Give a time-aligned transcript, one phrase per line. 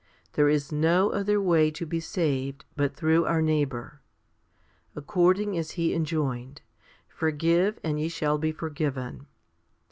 [0.33, 4.01] There is no other way to be saved but through our neighbour;
[4.95, 6.63] according as He enjoined,
[7.07, 9.27] Forgive, and ye shall be forgiven.